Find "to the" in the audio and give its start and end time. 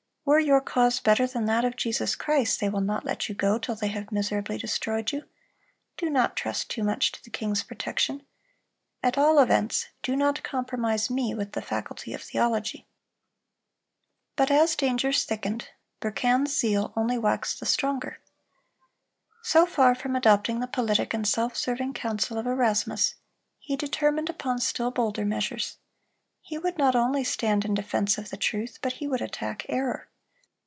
7.11-7.29